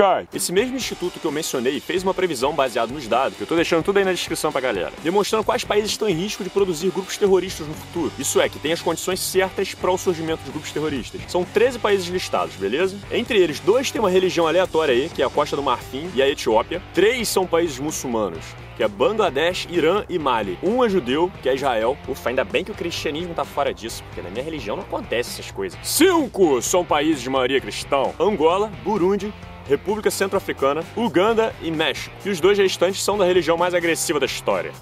Políticas! 0.00 0.26
Esse 0.32 0.52
mesmo 0.52 0.76
instituto 0.76 1.20
que 1.20 1.26
eu 1.26 1.32
mencionei 1.32 1.78
fez 1.78 2.02
uma 2.02 2.14
previsão 2.14 2.54
baseada 2.54 2.92
nos 2.92 3.06
dados, 3.06 3.36
que 3.36 3.42
eu 3.42 3.46
tô 3.46 3.54
deixando 3.54 3.84
tudo 3.84 3.98
aí 3.98 4.04
na 4.04 4.12
descrição 4.12 4.50
pra 4.50 4.60
galera, 4.60 4.92
demonstrando 5.02 5.44
quais 5.44 5.64
países 5.64 5.90
estão 5.90 6.08
em 6.08 6.14
risco 6.14 6.42
de 6.42 6.48
produzir 6.48 6.90
grupos 6.90 7.16
terroristas 7.16 7.66
no 7.66 7.74
futuro. 7.74 8.12
Isso 8.18 8.40
é, 8.40 8.48
que 8.48 8.58
tem 8.58 8.72
as 8.72 8.80
condições 8.80 9.20
certas 9.20 9.74
para 9.74 9.90
o 9.90 9.98
surgimento 9.98 10.42
de 10.42 10.50
grupos 10.50 10.72
terroristas. 10.72 11.20
São 11.28 11.44
13 11.44 11.78
países 11.78 12.06
listados, 12.06 12.56
beleza? 12.56 12.96
Entre 13.10 13.38
eles, 13.38 13.60
dois 13.60 13.90
têm 13.90 14.00
uma 14.00 14.10
religião 14.10 14.46
aleatória 14.46 14.94
aí, 14.94 15.08
que 15.08 15.22
é 15.22 15.26
a 15.26 15.30
Costa 15.30 15.54
do 15.54 15.62
Marfim 15.62 16.10
e 16.14 16.22
a 16.22 16.28
Etiópia. 16.28 16.82
Três 16.94 17.28
são 17.28 17.46
países 17.46 17.78
muçulmanos, 17.78 18.44
que 18.76 18.82
é 18.82 18.88
Bangladesh, 18.88 19.68
Irã 19.70 20.04
e 20.08 20.18
Mali. 20.18 20.58
Um 20.62 20.82
é 20.82 20.88
judeu, 20.88 21.30
que 21.42 21.48
é 21.48 21.54
Israel. 21.54 21.96
Ufa, 22.08 22.30
ainda 22.30 22.44
bem 22.44 22.64
que 22.64 22.70
o 22.70 22.74
cristianismo 22.74 23.34
tá 23.34 23.44
fora 23.44 23.74
disso, 23.74 24.02
porque 24.04 24.22
na 24.22 24.30
minha 24.30 24.44
religião 24.44 24.76
não 24.76 24.84
acontece 24.84 25.40
essas 25.40 25.50
coisas. 25.50 25.78
Cinco 25.82 26.62
são 26.62 26.84
países 26.84 27.22
de 27.22 27.28
maioria 27.28 27.60
cristã: 27.60 28.04
Angola, 28.18 28.72
Burundi, 28.82 29.32
República 29.70 30.10
Centro-Africana, 30.10 30.82
Uganda 30.96 31.54
e 31.62 31.70
México. 31.70 32.12
E 32.26 32.28
os 32.28 32.40
dois 32.40 32.58
restantes 32.58 33.00
são 33.04 33.16
da 33.16 33.24
religião 33.24 33.56
mais 33.56 33.72
agressiva 33.72 34.18
da 34.18 34.26
história: 34.26 34.72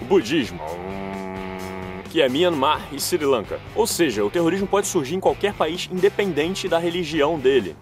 o 0.00 0.04
budismo. 0.06 0.58
Que 2.10 2.22
é 2.22 2.28
Myanmar 2.30 2.88
e 2.90 2.98
Sri 2.98 3.26
Lanka. 3.26 3.60
Ou 3.76 3.86
seja, 3.86 4.24
o 4.24 4.30
terrorismo 4.30 4.66
pode 4.66 4.86
surgir 4.86 5.16
em 5.16 5.20
qualquer 5.20 5.52
país 5.52 5.86
independente 5.92 6.66
da 6.66 6.78
religião 6.78 7.38
dele. 7.38 7.76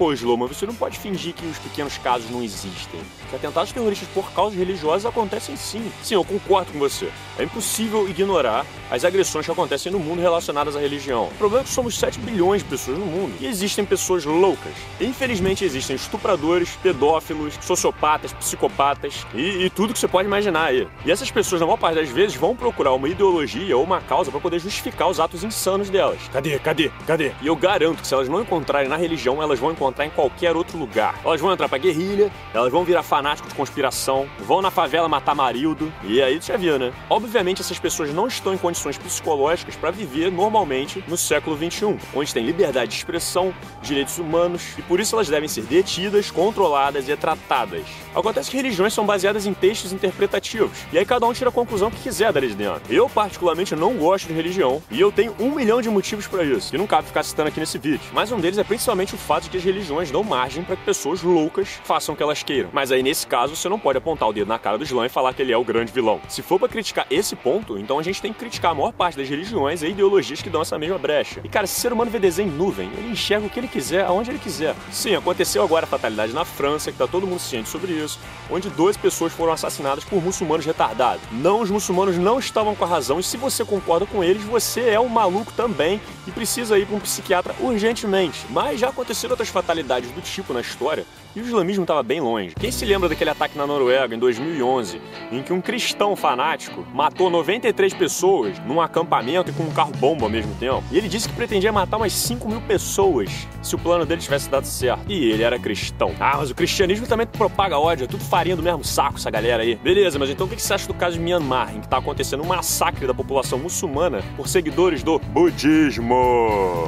Pô, 0.00 0.14
Sloma, 0.14 0.46
você 0.46 0.64
não 0.64 0.74
pode 0.74 0.98
fingir 0.98 1.34
que 1.34 1.44
os 1.44 1.58
pequenos 1.58 1.98
casos 1.98 2.30
não 2.30 2.42
existem. 2.42 2.98
Que 3.28 3.36
atentados 3.36 3.70
terroristas 3.70 4.08
por 4.14 4.32
causas 4.32 4.58
religiosas 4.58 5.04
acontecem 5.04 5.54
sim. 5.56 5.92
Sim, 6.02 6.14
eu 6.14 6.24
concordo 6.24 6.72
com 6.72 6.78
você. 6.78 7.10
É 7.38 7.44
impossível 7.44 8.08
ignorar 8.08 8.64
as 8.90 9.04
agressões 9.04 9.44
que 9.44 9.52
acontecem 9.52 9.92
no 9.92 9.98
mundo 9.98 10.22
relacionadas 10.22 10.74
à 10.74 10.80
religião. 10.80 11.24
O 11.26 11.34
problema 11.34 11.64
é 11.64 11.66
que 11.66 11.70
somos 11.70 11.98
7 11.98 12.18
bilhões 12.18 12.62
de 12.62 12.68
pessoas 12.70 12.96
no 12.96 13.04
mundo 13.04 13.34
e 13.42 13.46
existem 13.46 13.84
pessoas 13.84 14.24
loucas. 14.24 14.72
Infelizmente 14.98 15.66
existem 15.66 15.96
estupradores, 15.96 16.70
pedófilos, 16.82 17.58
sociopatas, 17.60 18.32
psicopatas 18.32 19.26
e, 19.34 19.66
e 19.66 19.70
tudo 19.70 19.92
que 19.92 19.98
você 19.98 20.08
pode 20.08 20.26
imaginar 20.26 20.68
aí. 20.68 20.88
E 21.04 21.10
essas 21.10 21.30
pessoas, 21.30 21.60
na 21.60 21.66
maior 21.66 21.76
parte 21.76 21.96
das 21.96 22.08
vezes, 22.08 22.36
vão 22.36 22.56
procurar 22.56 22.94
uma 22.94 23.06
ideologia 23.06 23.76
ou 23.76 23.84
uma 23.84 24.00
causa 24.00 24.30
para 24.30 24.40
poder 24.40 24.60
justificar 24.60 25.10
os 25.10 25.20
atos 25.20 25.44
insanos 25.44 25.90
delas. 25.90 26.20
Cadê, 26.32 26.58
cadê, 26.58 26.90
cadê? 27.06 27.32
E 27.42 27.48
eu 27.48 27.54
garanto 27.54 28.00
que 28.00 28.06
se 28.06 28.14
elas 28.14 28.30
não 28.30 28.40
encontrarem 28.40 28.88
na 28.88 28.96
religião, 28.96 29.42
elas 29.42 29.58
vão 29.58 29.70
encontrar 29.70 29.89
em 30.06 30.10
qualquer 30.10 30.56
outro 30.56 30.78
lugar. 30.78 31.20
Elas 31.24 31.40
vão 31.40 31.52
entrar 31.52 31.68
pra 31.68 31.78
guerrilha, 31.78 32.30
elas 32.54 32.72
vão 32.72 32.84
virar 32.84 33.02
fanáticos 33.02 33.50
de 33.50 33.56
conspiração, 33.56 34.28
vão 34.38 34.62
na 34.62 34.70
favela 34.70 35.08
matar 35.08 35.34
marido, 35.34 35.92
e 36.02 36.22
aí 36.22 36.38
tu 36.38 36.46
já 36.46 36.56
viu, 36.56 36.78
né? 36.78 36.92
Obviamente 37.08 37.60
essas 37.60 37.78
pessoas 37.78 38.12
não 38.12 38.26
estão 38.26 38.54
em 38.54 38.58
condições 38.58 38.96
psicológicas 38.96 39.76
para 39.76 39.90
viver 39.90 40.30
normalmente 40.30 41.04
no 41.06 41.16
século 41.16 41.56
21, 41.56 41.98
onde 42.14 42.32
tem 42.32 42.44
liberdade 42.44 42.90
de 42.90 42.96
expressão, 42.96 43.54
direitos 43.82 44.18
humanos, 44.18 44.62
e 44.78 44.82
por 44.82 44.98
isso 45.00 45.14
elas 45.14 45.28
devem 45.28 45.48
ser 45.48 45.62
detidas, 45.62 46.30
controladas 46.30 47.08
e 47.08 47.16
tratadas. 47.16 47.82
Acontece 48.14 48.50
que 48.50 48.56
religiões 48.56 48.94
são 48.94 49.04
baseadas 49.04 49.46
em 49.46 49.52
textos 49.52 49.92
interpretativos, 49.92 50.78
e 50.92 50.98
aí 50.98 51.04
cada 51.04 51.26
um 51.26 51.32
tira 51.32 51.50
a 51.50 51.52
conclusão 51.52 51.90
que 51.90 52.00
quiser 52.00 52.30
de 52.32 52.54
dentro. 52.54 52.82
Eu, 52.88 53.08
particularmente, 53.08 53.74
não 53.74 53.94
gosto 53.94 54.28
de 54.28 54.34
religião, 54.34 54.82
e 54.90 55.00
eu 55.00 55.10
tenho 55.10 55.34
um 55.38 55.54
milhão 55.54 55.82
de 55.82 55.88
motivos 55.88 56.26
para 56.26 56.44
isso, 56.44 56.70
que 56.70 56.78
não 56.78 56.86
cabe 56.86 57.08
ficar 57.08 57.22
citando 57.22 57.48
aqui 57.48 57.58
nesse 57.58 57.78
vídeo. 57.78 58.00
Mas 58.12 58.30
um 58.30 58.38
deles 58.38 58.58
é 58.58 58.64
principalmente 58.64 59.14
o 59.14 59.18
fato 59.18 59.44
de 59.44 59.50
que 59.50 59.56
as 59.56 59.64
religiões 59.70 60.10
dão 60.10 60.22
margem 60.22 60.62
para 60.64 60.76
que 60.76 60.84
pessoas 60.84 61.22
loucas 61.22 61.80
façam 61.84 62.14
o 62.14 62.16
que 62.16 62.22
elas 62.22 62.42
queiram. 62.42 62.70
Mas 62.72 62.90
aí, 62.90 63.02
nesse 63.02 63.26
caso, 63.26 63.54
você 63.54 63.68
não 63.68 63.78
pode 63.78 63.98
apontar 63.98 64.28
o 64.28 64.32
dedo 64.32 64.48
na 64.48 64.58
cara 64.58 64.76
do 64.76 64.84
Islã 64.84 65.06
e 65.06 65.08
falar 65.08 65.32
que 65.32 65.42
ele 65.42 65.52
é 65.52 65.56
o 65.56 65.64
grande 65.64 65.92
vilão. 65.92 66.20
Se 66.28 66.42
for 66.42 66.58
para 66.58 66.68
criticar 66.68 67.06
esse 67.10 67.36
ponto, 67.36 67.78
então 67.78 67.98
a 67.98 68.02
gente 68.02 68.20
tem 68.20 68.32
que 68.32 68.38
criticar 68.38 68.72
a 68.72 68.74
maior 68.74 68.92
parte 68.92 69.16
das 69.16 69.28
religiões 69.28 69.82
e 69.82 69.88
ideologias 69.88 70.42
que 70.42 70.50
dão 70.50 70.62
essa 70.62 70.78
mesma 70.78 70.98
brecha. 70.98 71.40
E 71.44 71.48
cara, 71.48 71.66
se 71.66 71.78
o 71.78 71.80
ser 71.80 71.92
humano 71.92 72.10
vê 72.10 72.18
desenho 72.18 72.48
em 72.48 72.52
nuvem, 72.52 72.90
ele 72.98 73.12
enxerga 73.12 73.46
o 73.46 73.50
que 73.50 73.60
ele 73.60 73.68
quiser, 73.68 74.04
aonde 74.04 74.30
ele 74.30 74.38
quiser. 74.38 74.74
Sim, 74.90 75.14
aconteceu 75.14 75.62
agora 75.62 75.84
a 75.84 75.88
fatalidade 75.88 76.32
na 76.32 76.44
França, 76.44 76.90
que 76.90 76.98
tá 76.98 77.06
todo 77.06 77.26
mundo 77.26 77.40
ciente 77.40 77.68
sobre 77.68 77.92
isso, 77.92 78.18
onde 78.50 78.68
12 78.68 78.98
pessoas 78.98 79.32
foram 79.32 79.52
assassinadas 79.52 80.04
por 80.04 80.22
muçulmanos 80.22 80.66
retardados. 80.66 81.22
Não, 81.30 81.60
os 81.60 81.70
muçulmanos 81.70 82.16
não 82.18 82.38
estavam 82.38 82.74
com 82.74 82.84
a 82.84 82.88
razão, 82.88 83.20
e 83.20 83.22
se 83.22 83.36
você 83.36 83.64
concorda 83.64 84.06
com 84.06 84.22
eles, 84.24 84.42
você 84.42 84.90
é 84.90 85.00
um 85.00 85.08
maluco 85.08 85.52
também 85.52 86.00
precisa 86.30 86.78
ir 86.78 86.86
para 86.86 86.96
um 86.96 87.00
psiquiatra 87.00 87.54
urgentemente. 87.60 88.46
Mas 88.50 88.80
já 88.80 88.88
aconteceram 88.88 89.32
outras 89.32 89.48
fatalidades 89.48 90.10
do 90.10 90.20
tipo 90.20 90.52
na 90.52 90.60
história 90.60 91.04
e 91.34 91.40
o 91.40 91.44
islamismo 91.44 91.84
estava 91.84 92.02
bem 92.02 92.20
longe. 92.20 92.54
Quem 92.58 92.72
se 92.72 92.84
lembra 92.84 93.08
daquele 93.08 93.30
ataque 93.30 93.56
na 93.56 93.66
Noruega 93.66 94.14
em 94.14 94.18
2011, 94.18 95.00
em 95.30 95.42
que 95.42 95.52
um 95.52 95.60
cristão 95.60 96.16
fanático 96.16 96.84
matou 96.92 97.30
93 97.30 97.94
pessoas 97.94 98.58
num 98.60 98.80
acampamento 98.80 99.50
e 99.50 99.54
com 99.54 99.64
um 99.64 99.70
carro-bomba 99.70 100.24
ao 100.24 100.30
mesmo 100.30 100.54
tempo? 100.56 100.82
E 100.90 100.98
ele 100.98 101.08
disse 101.08 101.28
que 101.28 101.34
pretendia 101.34 101.72
matar 101.72 101.98
umas 101.98 102.12
5 102.12 102.48
mil 102.48 102.60
pessoas 102.62 103.30
se 103.62 103.74
o 103.74 103.78
plano 103.78 104.04
dele 104.04 104.20
tivesse 104.20 104.48
dado 104.48 104.66
certo. 104.66 105.04
E 105.08 105.30
ele 105.30 105.42
era 105.42 105.58
cristão. 105.58 106.14
Ah, 106.18 106.38
mas 106.38 106.50
o 106.50 106.54
cristianismo 106.54 107.06
também 107.06 107.26
propaga 107.26 107.78
ódio, 107.78 108.04
é 108.04 108.06
tudo 108.08 108.24
farinha 108.24 108.56
do 108.56 108.62
mesmo 108.62 108.84
saco 108.84 109.16
essa 109.16 109.30
galera 109.30 109.62
aí. 109.62 109.76
Beleza, 109.76 110.18
mas 110.18 110.30
então 110.30 110.46
o 110.46 110.50
que 110.50 110.60
você 110.60 110.74
acha 110.74 110.86
do 110.86 110.94
caso 110.94 111.16
de 111.16 111.22
Myanmar, 111.22 111.74
em 111.76 111.80
que 111.80 111.88
tá 111.88 111.98
acontecendo 111.98 112.42
um 112.42 112.46
massacre 112.46 113.06
da 113.06 113.14
população 113.14 113.58
muçulmana 113.58 114.22
por 114.36 114.48
seguidores 114.48 115.02
do 115.02 115.18
budismo? 115.18 116.19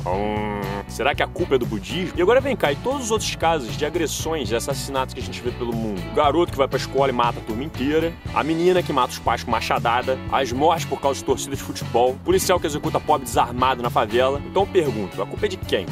Hum, 0.06 0.60
será 0.88 1.14
que 1.14 1.22
a 1.22 1.26
culpa 1.26 1.54
é 1.54 1.58
do 1.58 1.66
budismo? 1.66 2.18
E 2.18 2.22
agora 2.22 2.40
vem 2.40 2.54
cá, 2.56 2.72
e 2.72 2.76
todos 2.76 3.04
os 3.04 3.10
outros 3.10 3.34
casos 3.36 3.76
de 3.76 3.84
agressões, 3.84 4.48
de 4.48 4.56
assassinatos 4.56 5.14
que 5.14 5.20
a 5.20 5.22
gente 5.22 5.40
vê 5.40 5.50
pelo 5.50 5.74
mundo? 5.74 6.00
O 6.10 6.14
garoto 6.14 6.52
que 6.52 6.58
vai 6.58 6.68
pra 6.68 6.76
escola 6.78 7.08
e 7.08 7.12
mata 7.12 7.38
a 7.38 7.42
turma 7.42 7.64
inteira, 7.64 8.12
a 8.34 8.42
menina 8.42 8.82
que 8.82 8.92
mata 8.92 9.12
os 9.12 9.18
pais 9.18 9.42
com 9.42 9.50
machadada, 9.50 10.18
as 10.30 10.52
mortes 10.52 10.84
por 10.84 11.00
causa 11.00 11.18
de 11.18 11.24
torcida 11.24 11.56
de 11.56 11.62
futebol, 11.62 12.16
policial 12.24 12.58
que 12.60 12.66
executa 12.66 13.00
pobre 13.00 13.24
desarmado 13.24 13.82
na 13.82 13.90
favela. 13.90 14.40
Então 14.46 14.62
eu 14.62 14.66
pergunto, 14.66 15.20
a 15.22 15.26
culpa 15.26 15.46
é 15.46 15.48
de 15.48 15.56
quem? 15.56 15.86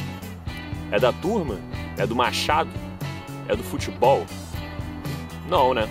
É 0.91 0.99
da 0.99 1.13
turma? 1.13 1.59
É 1.97 2.07
do 2.07 2.17
machado? 2.17 2.71
É 3.49 3.57
do 3.57 3.63
futebol? 3.63 4.25
Não, 5.49 5.75
né? 5.75 5.89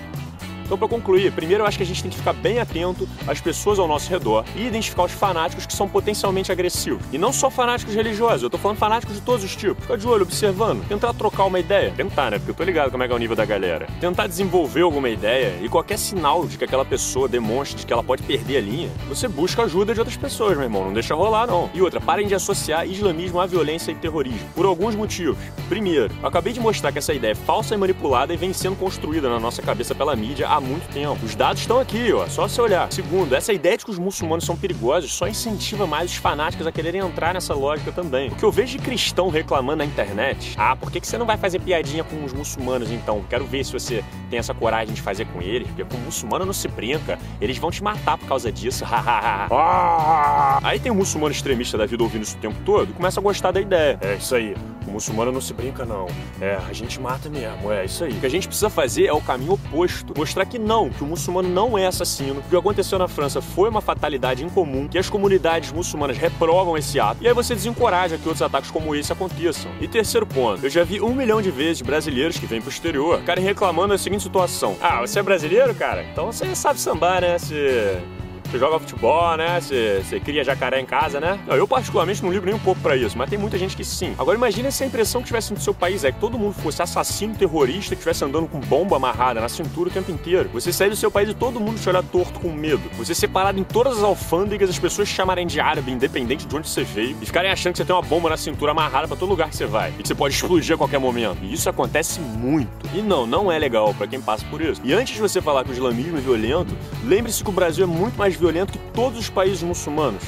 Então, 0.69 0.77
para 0.77 0.87
concluir, 0.87 1.31
primeiro 1.31 1.63
eu 1.63 1.67
acho 1.67 1.77
que 1.77 1.83
a 1.83 1.85
gente 1.85 2.03
tem 2.03 2.11
que 2.11 2.17
ficar 2.17 2.31
bem 2.31 2.59
atento 2.59 3.09
às 3.27 3.41
pessoas 3.41 3.79
ao 3.79 3.87
nosso 3.87 4.07
redor 4.07 4.45
e 4.55 4.67
identificar 4.67 5.01
os 5.01 5.11
fanáticos 5.11 5.65
que 5.65 5.73
são 5.73 5.89
potencialmente 5.89 6.51
agressivos. 6.51 7.01
E 7.11 7.17
não 7.17 7.33
só 7.33 7.49
fanáticos 7.49 7.95
religiosos, 7.95 8.43
eu 8.43 8.51
tô 8.51 8.57
falando 8.59 8.77
fanáticos 8.77 9.15
de 9.15 9.21
todos 9.23 9.43
os 9.43 9.55
tipos. 9.55 9.83
Fica 9.83 9.97
de 9.97 10.07
olho, 10.07 10.21
observando, 10.21 10.87
tentar 10.87 11.11
trocar 11.15 11.45
uma 11.45 11.59
ideia. 11.59 11.91
Tentar, 11.97 12.29
né? 12.29 12.37
Porque 12.37 12.51
eu 12.51 12.55
tô 12.55 12.63
ligado 12.63 12.91
como 12.91 13.01
é 13.01 13.07
que 13.07 13.11
é 13.11 13.15
o 13.15 13.17
nível 13.17 13.35
da 13.35 13.45
galera. 13.45 13.87
Tentar 13.99 14.27
desenvolver 14.27 14.81
alguma 14.81 15.09
ideia 15.09 15.55
e 15.59 15.67
qualquer 15.67 15.97
sinal 15.97 16.45
de 16.45 16.55
que 16.55 16.65
aquela 16.65 16.85
pessoa 16.85 17.27
demonstre 17.27 17.83
que 17.83 17.91
ela 17.91 18.03
pode 18.03 18.21
perder 18.21 18.57
a 18.57 18.61
linha, 18.61 18.91
você 19.07 19.27
busca 19.27 19.63
ajuda 19.63 19.95
de 19.95 19.99
outras 19.99 20.17
pessoas, 20.17 20.55
meu 20.55 20.65
irmão. 20.65 20.85
Não 20.85 20.93
deixa 20.93 21.15
rolar, 21.15 21.47
não. 21.47 21.67
E 21.73 21.81
outra, 21.81 21.99
parem 21.99 22.27
de 22.27 22.35
associar 22.35 22.87
islamismo 22.87 23.39
à 23.39 23.47
violência 23.47 23.91
e 23.91 23.95
terrorismo. 23.95 24.47
Por 24.53 24.67
alguns 24.67 24.93
motivos. 24.93 25.39
Primeiro, 25.67 26.13
eu 26.21 26.27
acabei 26.27 26.53
de 26.53 26.59
mostrar 26.59 26.91
que 26.91 26.99
essa 26.99 27.11
ideia 27.11 27.31
é 27.31 27.35
falsa 27.35 27.73
e 27.73 27.77
manipulada 27.79 28.31
e 28.35 28.37
vem 28.37 28.53
sendo 28.53 28.75
construída 28.75 29.27
na 29.27 29.39
nossa 29.39 29.63
cabeça 29.63 29.95
pela 29.95 30.15
mídia 30.15 30.47
há 30.47 30.58
há 30.59 30.61
muito 30.61 30.87
tempo. 30.93 31.25
Os 31.25 31.35
dados 31.35 31.61
estão 31.61 31.79
aqui, 31.79 32.13
ó, 32.13 32.27
só 32.27 32.47
você 32.47 32.61
olhar. 32.61 32.91
Segundo, 32.91 33.33
essa 33.33 33.51
ideia 33.51 33.77
de 33.77 33.83
que 33.85 33.91
os 33.91 33.97
muçulmanos 33.97 34.45
são 34.45 34.55
perigosos 34.55 35.13
só 35.13 35.27
incentiva 35.27 35.87
mais 35.87 36.11
os 36.11 36.17
fanáticos 36.17 36.67
a 36.67 36.71
quererem 36.71 37.01
entrar 37.01 37.33
nessa 37.33 37.53
lógica 37.53 37.91
também. 37.91 38.29
O 38.29 38.35
que 38.35 38.43
eu 38.43 38.51
vejo 38.51 38.77
de 38.77 38.83
cristão 38.83 39.29
reclamando 39.29 39.77
na 39.77 39.85
internet, 39.85 40.53
ah, 40.57 40.75
por 40.75 40.91
que, 40.91 40.99
que 40.99 41.07
você 41.07 41.17
não 41.17 41.25
vai 41.25 41.37
fazer 41.37 41.59
piadinha 41.59 42.03
com 42.03 42.23
os 42.23 42.33
muçulmanos 42.33 42.91
então? 42.91 43.23
Quero 43.29 43.45
ver 43.45 43.63
se 43.63 43.71
você 43.71 44.03
tem 44.29 44.37
essa 44.37 44.53
coragem 44.53 44.93
de 44.93 45.01
fazer 45.01 45.25
com 45.25 45.41
eles, 45.41 45.67
porque 45.67 45.85
com 45.85 45.95
o 45.95 46.01
muçulmano 46.01 46.45
não 46.45 46.53
se 46.53 46.67
brinca, 46.67 47.17
eles 47.39 47.57
vão 47.57 47.71
te 47.71 47.81
matar 47.81 48.17
por 48.17 48.27
causa 48.27 48.51
disso. 48.51 48.85
Ah! 48.91 50.59
Aí 50.63 50.79
tem 50.79 50.91
um 50.91 50.95
muçulmano 50.95 51.31
extremista 51.31 51.77
da 51.77 51.85
vida 51.85 52.03
ouvindo 52.03 52.23
isso 52.23 52.35
o 52.35 52.39
tempo 52.39 52.57
todo 52.65 52.91
e 52.91 52.93
começa 52.93 53.19
a 53.19 53.23
gostar 53.23 53.51
da 53.51 53.61
ideia. 53.61 53.97
É 54.01 54.15
isso 54.15 54.35
aí. 54.35 54.55
O 54.89 54.93
muçulmano 54.93 55.31
não 55.31 55.39
se 55.39 55.53
brinca, 55.53 55.85
não. 55.85 56.07
É, 56.41 56.57
a 56.67 56.73
gente 56.73 56.99
mata 56.99 57.29
mesmo, 57.29 57.71
é 57.71 57.85
isso 57.85 58.03
aí. 58.03 58.11
O 58.11 58.19
que 58.19 58.25
a 58.25 58.29
gente 58.29 58.47
precisa 58.47 58.69
fazer 58.69 59.05
é 59.05 59.13
o 59.13 59.21
caminho 59.21 59.53
oposto. 59.53 60.13
Mostrar 60.17 60.45
que 60.45 60.57
não, 60.57 60.89
que 60.89 61.03
o 61.03 61.07
muçulmano 61.07 61.47
não 61.47 61.77
é 61.77 61.85
assassino, 61.85 62.41
que 62.41 62.47
o 62.47 62.49
que 62.49 62.55
aconteceu 62.55 62.97
na 62.97 63.07
França 63.07 63.39
foi 63.39 63.69
uma 63.69 63.81
fatalidade 63.81 64.43
incomum, 64.43 64.87
que 64.87 64.97
as 64.97 65.07
comunidades 65.09 65.71
muçulmanas 65.71 66.17
reprovam 66.17 66.75
esse 66.75 66.99
ato, 66.99 67.23
e 67.23 67.27
aí 67.27 67.33
você 67.33 67.53
desencoraja 67.53 68.17
que 68.17 68.27
outros 68.27 68.41
ataques 68.41 68.71
como 68.71 68.95
esse 68.95 69.13
aconteçam. 69.13 69.71
E 69.79 69.87
terceiro 69.87 70.25
ponto, 70.25 70.65
eu 70.65 70.69
já 70.69 70.83
vi 70.83 70.99
um 70.99 71.13
milhão 71.13 71.41
de 71.41 71.51
vezes 71.51 71.81
brasileiros 71.81 72.39
que 72.39 72.47
vêm 72.47 72.59
pro 72.59 72.69
exterior 72.69 73.19
ficarem 73.19 73.43
reclamando 73.43 73.89
da 73.89 73.97
seguinte 73.97 74.23
situação. 74.23 74.75
Ah, 74.81 75.01
você 75.01 75.19
é 75.19 75.23
brasileiro, 75.23 75.75
cara? 75.75 76.03
Então 76.03 76.25
você 76.25 76.55
sabe 76.55 76.79
sambar, 76.79 77.21
né? 77.21 77.37
Você 77.37 78.01
você 78.49 78.57
joga 78.57 78.79
futebol, 78.79 79.37
né? 79.37 79.59
Você, 79.61 80.01
você 80.03 80.19
cria 80.19 80.43
jacaré 80.43 80.79
em 80.79 80.85
casa, 80.85 81.19
né? 81.19 81.39
Eu, 81.47 81.67
particularmente, 81.67 82.23
não 82.23 82.31
ligo 82.31 82.45
nem 82.45 82.55
um 82.55 82.59
pouco 82.59 82.81
para 82.81 82.95
isso, 82.95 83.17
mas 83.17 83.29
tem 83.29 83.37
muita 83.37 83.57
gente 83.57 83.75
que 83.75 83.85
sim. 83.85 84.15
Agora, 84.17 84.37
imagine 84.37 84.71
se 84.71 84.83
a 84.83 84.87
impressão 84.87 85.21
que 85.21 85.27
tivesse 85.27 85.53
no 85.53 85.59
seu 85.59 85.73
país 85.73 86.03
é 86.03 86.11
que 86.11 86.19
todo 86.19 86.37
mundo 86.37 86.53
fosse 86.53 86.81
assassino, 86.81 87.35
terrorista, 87.35 87.95
que 87.95 87.99
estivesse 87.99 88.23
andando 88.23 88.47
com 88.47 88.59
bomba 88.59 88.95
amarrada 88.95 89.39
na 89.39 89.49
cintura 89.49 89.89
o 89.89 89.91
tempo 89.91 90.11
inteiro. 90.11 90.49
Você 90.53 90.73
sair 90.73 90.89
do 90.89 90.95
seu 90.95 91.11
país 91.11 91.29
e 91.29 91.33
todo 91.33 91.59
mundo 91.59 91.79
te 91.79 91.87
olhar 91.87 92.03
torto 92.03 92.39
com 92.39 92.51
medo. 92.51 92.81
Você 92.97 93.13
separado 93.13 93.59
em 93.59 93.63
todas 93.63 93.97
as 93.97 94.03
alfândegas, 94.03 94.69
as 94.69 94.79
pessoas 94.79 95.09
te 95.09 95.15
chamarem 95.15 95.45
de 95.45 95.59
árabe, 95.59 95.91
independente 95.91 96.47
de 96.47 96.55
onde 96.55 96.67
você 96.67 96.83
veio, 96.83 97.15
e 97.21 97.25
ficarem 97.25 97.51
achando 97.51 97.73
que 97.73 97.77
você 97.77 97.85
tem 97.85 97.95
uma 97.95 98.01
bomba 98.01 98.29
na 98.29 98.37
cintura 98.37 98.71
amarrada 98.71 99.07
para 99.07 99.17
todo 99.17 99.29
lugar 99.29 99.49
que 99.49 99.55
você 99.55 99.65
vai. 99.65 99.93
E 99.97 100.01
que 100.01 100.07
você 100.07 100.15
pode 100.15 100.33
explodir 100.33 100.73
a 100.73 100.77
qualquer 100.77 100.99
momento. 100.99 101.43
E 101.43 101.53
isso 101.53 101.69
acontece 101.69 102.19
muito. 102.19 102.69
E 102.93 103.01
não, 103.01 103.27
não 103.27 103.51
é 103.51 103.59
legal 103.59 103.93
para 103.93 104.07
quem 104.07 104.19
passa 104.19 104.43
por 104.49 104.61
isso. 104.61 104.81
E 104.83 104.93
antes 104.93 105.13
de 105.13 105.21
você 105.21 105.41
falar 105.41 105.63
que 105.63 105.69
o 105.69 105.73
islamismo 105.73 106.17
é 106.17 106.21
violento, 106.21 106.75
lembre-se 107.03 107.43
que 107.43 107.49
o 107.49 107.53
Brasil 107.53 107.83
é 107.83 107.87
muito 107.87 108.17
mais 108.17 108.38
violento 108.39 108.73
que 108.73 108.79
todos 108.93 109.19
os 109.19 109.29
países 109.29 109.61
muçulmanos. 109.61 110.23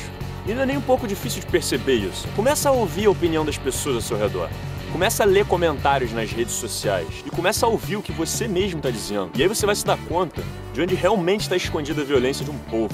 E 0.46 0.54
não 0.54 0.64
é 0.64 0.66
nem 0.66 0.78
um 0.78 0.82
pouco 0.82 1.08
difícil 1.08 1.40
de 1.40 1.48
perceber 1.48 1.96
isso. 1.96 2.28
Começa 2.36 2.70
a 2.70 2.72
ouvir 2.72 3.06
a 3.06 3.12
opinião 3.12 3.46
das 3.46 3.58
pessoas 3.58 3.96
ao 3.96 4.02
seu 4.02 4.18
redor. 4.18 4.50
Começa 4.92 5.24
a 5.24 5.26
ler 5.26 5.46
comentários 5.46 6.12
nas 6.12 6.32
redes 6.32 6.54
sociais 6.54 7.08
e 7.26 7.30
começa 7.30 7.66
a 7.66 7.70
ouvir 7.70 7.96
o 7.96 8.02
que 8.02 8.12
você 8.12 8.48
mesmo 8.48 8.80
está 8.80 8.90
dizendo. 8.90 9.32
E 9.36 9.42
aí 9.42 9.48
você 9.48 9.66
vai 9.66 9.76
se 9.76 9.86
dar 9.86 9.98
conta 9.98 10.44
de 10.74 10.82
onde 10.82 10.96
realmente 10.96 11.42
está 11.42 11.56
escondida 11.56 12.02
a 12.02 12.06
violência 12.06 12.44
de 12.44 12.52
um 12.52 12.58
povo. 12.58 12.94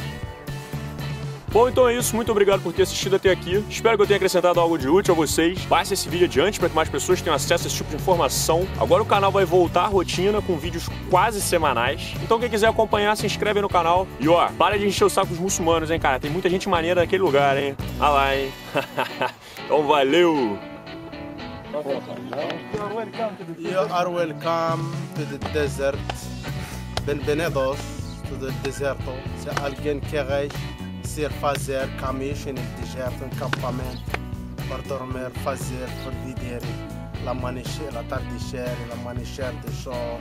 Bom, 1.52 1.70
então 1.70 1.88
é 1.88 1.96
isso. 1.96 2.16
Muito 2.16 2.32
obrigado 2.32 2.62
por 2.62 2.74
ter 2.74 2.84
assistido 2.84 3.16
até 3.16 3.32
aqui. 3.32 3.64
Espero 3.70 3.96
que 3.98 4.04
eu 4.04 4.08
tenha 4.08 4.18
acrescentado 4.18 4.60
algo 4.60 4.78
de 4.78 4.88
útil 4.90 5.14
a 5.14 5.18
vocês. 5.18 5.64
Passe 5.66 5.94
esse 5.94 6.10
vídeo 6.10 6.26
adiante 6.26 6.60
para 6.60 6.70
que 6.70 6.76
mais 6.76 6.90
pessoas 6.90 7.22
tenham 7.22 7.36
acesso 7.36 7.64
a 7.64 7.68
esse 7.68 7.78
tipo 7.78 7.90
de 7.90 7.96
informação. 7.96 8.68
Agora 8.80 9.02
o 9.02 9.06
canal 9.06 9.32
vai 9.32 9.46
voltar 9.46 9.84
à 9.84 9.88
rotina 9.88 10.42
com 10.42 10.58
vídeos 10.58 10.90
quase 11.10 11.42
semanais. 11.42 12.14
Então 12.22 12.40
quem 12.40 12.50
quiser 12.50 12.68
acompanhar, 12.68 13.16
se 13.16 13.26
inscreve 13.26 13.62
no 13.62 13.70
canal. 13.70 14.06
E 14.20 14.28
ó, 14.28 14.50
para 14.58 14.78
de 14.78 14.86
encher 14.86 15.06
o 15.06 15.10
saco 15.10 15.28
dos 15.28 15.40
muçulmanos, 15.40 15.90
hein, 15.90 16.00
cara. 16.00 16.20
Tem 16.20 16.30
muita 16.30 16.50
gente 16.50 16.68
maneira 16.68 17.02
naquele 17.02 17.24
lugar, 17.24 17.58
hein. 17.58 17.76
Ah 18.00 18.10
lá, 18.10 18.36
hein. 18.36 18.52
então 19.66 19.88
valeu! 19.88 20.60
You 23.58 23.80
are 23.92 24.10
welcome 24.10 24.92
to 25.16 25.26
the 25.26 25.38
desert. 25.54 25.98
Bem-vindos 27.06 27.78
to 28.28 28.36
the 28.36 28.52
deserto. 28.64 29.14
Se 29.38 29.50
alguém 29.62 30.00
quer 30.00 30.26
ser 31.08 31.32
fazer 31.32 31.88
caminhos 31.98 32.46
no 32.46 32.62
deserto, 32.80 33.24
acampamento, 33.26 34.04
para 34.68 34.84
dormir, 34.84 35.32
fazer, 35.44 35.88
para 36.04 36.12
viver, 36.26 36.62
la 37.24 38.04
tardecer, 38.04 38.70
la 38.90 38.94
amanhecer 38.94 39.54
de 39.62 39.72
sol, 39.72 40.20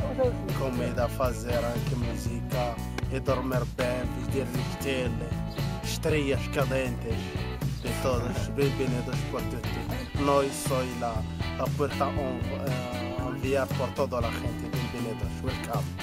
comida, 0.58 1.08
fazer 1.08 1.58
aqui 1.58 1.96
música, 1.96 2.76
e 3.12 3.20
dormir 3.20 3.64
bem, 3.76 4.06
vestir 4.30 4.46
tele, 4.80 5.28
estrelas 5.82 6.46
cadentes, 6.54 7.18
de 7.82 7.90
todos, 8.02 8.48
bem-vindos 8.54 9.18
por 9.30 9.42
tudo. 9.42 10.24
Nós 10.24 10.52
somos 10.54 11.00
lá, 11.00 11.22
a 11.58 11.68
porta 11.76 12.06
uh, 12.06 13.36
enviar 13.36 13.66
por 13.66 13.88
toda 13.90 14.18
a 14.18 14.30
gente, 14.30 14.70
bem-vindos, 14.70 15.28
welcome. 15.42 15.95